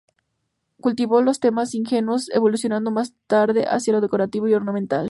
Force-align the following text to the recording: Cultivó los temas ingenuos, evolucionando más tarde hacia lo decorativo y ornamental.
Cultivó 0.79 1.21
los 1.21 1.39
temas 1.39 1.75
ingenuos, 1.75 2.31
evolucionando 2.31 2.89
más 2.89 3.13
tarde 3.27 3.67
hacia 3.69 3.93
lo 3.93 4.01
decorativo 4.01 4.47
y 4.47 4.55
ornamental. 4.55 4.99